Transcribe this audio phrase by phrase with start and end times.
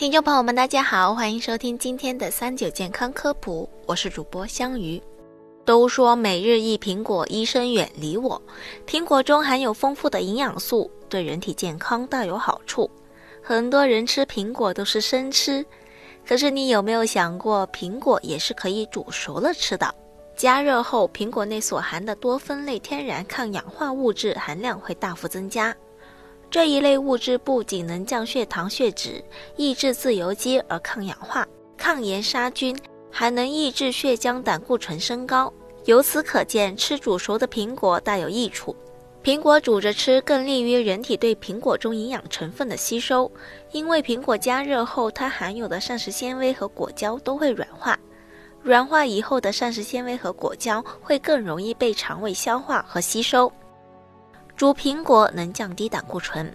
[0.00, 4.98] 听众朋友们，大家好，欢迎收听今天的三九健康科普，我是主播香鱼。
[5.66, 8.40] 都说每日一苹果，医生远离我。
[8.86, 12.90] 苹果中含有丰富的营养素，对人体健康大有好处。
[13.42, 15.62] 很多人吃苹果都是生吃，
[16.26, 19.94] 可是你有没有想过，苹果也是可以煮熟了吃的？
[20.34, 25.76] 加热后，苹果内所含的多酚类天然抗氧化物质含量会大幅增加。
[26.50, 29.22] 这一类物质不仅能降血糖、血脂，
[29.56, 31.46] 抑制自由基而抗氧化、
[31.76, 32.76] 抗炎、杀菌，
[33.08, 35.52] 还能抑制血浆胆固醇升高。
[35.84, 38.74] 由此可见，吃煮熟的苹果大有益处。
[39.22, 43.30] 苹果煮着吃更利于人体对苹果中营养成分的吸收，
[43.70, 47.96] 因为苹果加热后，它含有的膳食纤维和果胶都会软化。
[48.62, 53.50] 软化以后的膳食纤维和果胶会更容易被肠胃消化和吸收。
[54.60, 56.54] 煮苹果能降低胆固醇，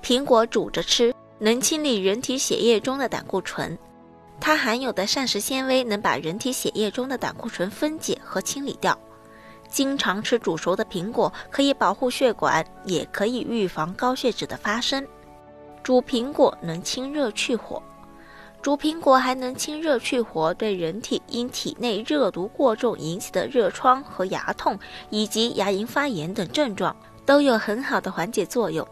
[0.00, 3.76] 苹果煮着吃能清理人体血液中的胆固醇，
[4.40, 8.96] 它含有的膳食纤维能把人体血液中的胆固醇分解和清理掉。
[9.68, 15.04] 经常吃煮熟的苹果可以保护血管，也可以预防高血脂的发生。
[15.82, 17.82] 煮苹果能清热去火，
[18.60, 24.78] 煮苹果还能清热去火，对人体因体内热毒过重引起的热疮和牙痛
[25.10, 26.94] 以及牙龈发炎等症状。
[27.24, 28.88] 都有很好的缓解作用。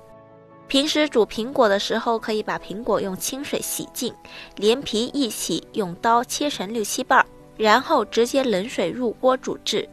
[0.69, 4.13] 平时煮苹果的时候，可以把苹果用清水洗净，
[4.57, 7.25] 连皮一起用刀切成六七瓣，
[7.57, 9.89] 然后直接冷水入锅煮制。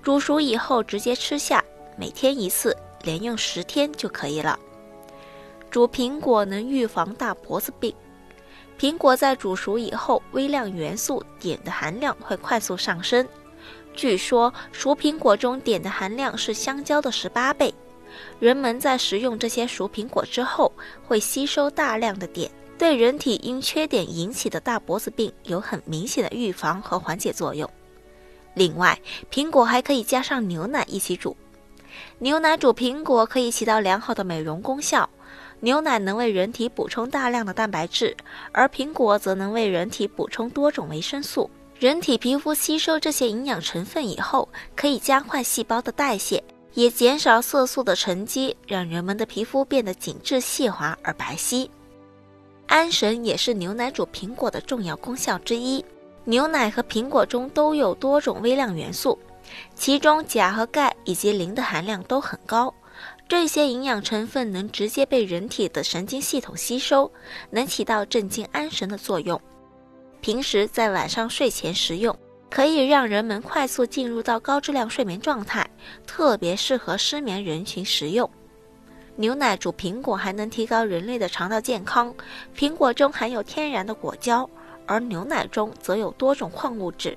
[0.00, 1.60] 煮熟以后直接吃下，
[1.96, 4.56] 每天一次，连用十天就可以了。
[5.68, 7.92] 煮苹果能预防大脖子病。
[8.78, 13.26] 苹果在煮熟以后，微量元素碘的含量会快速上升。
[13.92, 17.74] 据说熟苹果中碘的含量是香蕉的十八倍。
[18.38, 20.70] 人们在食用这些熟苹果之后，
[21.06, 27.68] 会吸收大量的碘，对人体因缺碘引起的大脖子病有很明显的预防和缓解作用。
[28.54, 28.96] 另外，
[29.28, 31.36] 苹果还可以加上牛奶一起煮，
[32.20, 35.10] 牛奶煮苹果可以起到良好的美容功效。
[35.60, 38.16] 牛奶能为人体补充大量的蛋白质，
[38.52, 41.50] 而苹果则能为人体补充多种维生素。
[41.78, 46.42] 人体皮肤吸收这些营养成分以后，可以加快细胞的代谢。
[46.74, 51.68] 也减少色素的沉积，让人们的皮肤变得紧致细滑而白皙。
[52.68, 55.84] 安神也是牛奶煮苹果的重要功效之一。
[56.24, 59.18] 牛奶和苹果中都有多种微量元素，
[59.74, 62.72] 其中钾和钙以及磷的含量都很高。
[63.28, 67.12] 这些营养成分能直接被人体的神经系统吸收，
[67.50, 69.40] 能起到镇静安神的作用。
[70.20, 72.18] 平时在晚上睡前食用。
[72.50, 75.68] 可以让人们快速进入到高质量睡眠状态，
[76.06, 78.28] 特别适合失眠人群食用。
[79.16, 82.10] 牛奶煮苹果还能提高人类的肠道健康。
[82.56, 84.48] 苹果中含有天然的果胶，
[84.86, 87.16] 而牛奶中则有多种矿物质。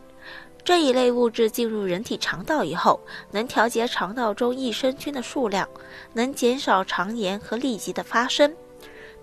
[0.64, 3.00] 这一类物质进入人体肠道以后，
[3.32, 5.68] 能调节肠道中益生菌的数量，
[6.14, 8.54] 能减少肠炎和痢疾的发生。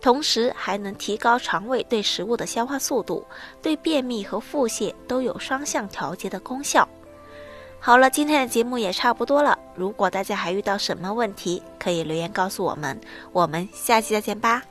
[0.01, 3.25] 同时还能提高肠胃对食物的消化速度，
[3.61, 6.89] 对便秘和腹泻都有双向调节的功效。
[7.81, 9.59] 好了，今天的节目也差不多了。
[9.75, 13.01] 如果大家还遇到什么问题，可以留言告诉我们。
[13.33, 14.63] 我们下期再见吧。